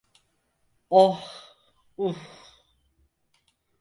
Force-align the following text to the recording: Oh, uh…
Oh, 0.89 1.19
uh… 1.97 2.15